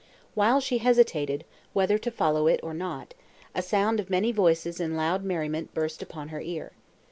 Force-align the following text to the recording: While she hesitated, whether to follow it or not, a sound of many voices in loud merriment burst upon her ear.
While 0.33 0.59
she 0.61 0.79
hesitated, 0.79 1.45
whether 1.73 1.99
to 1.99 2.09
follow 2.09 2.47
it 2.47 2.59
or 2.63 2.73
not, 2.73 3.13
a 3.53 3.61
sound 3.61 3.99
of 3.99 4.09
many 4.09 4.31
voices 4.31 4.79
in 4.79 4.95
loud 4.95 5.23
merriment 5.23 5.75
burst 5.75 6.01
upon 6.01 6.29
her 6.29 6.41
ear. 6.41 6.71